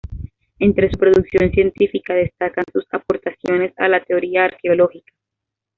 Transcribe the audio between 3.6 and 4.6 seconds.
a la teoría